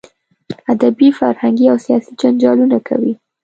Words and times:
ادبي، 0.71 1.07
فرهنګي 1.19 1.65
او 1.71 1.77
سیاسي 1.85 2.11
جنجالونه 2.21 2.77
کوي. 2.87 3.13